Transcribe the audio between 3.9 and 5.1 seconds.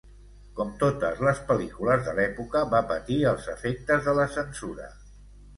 de la censura.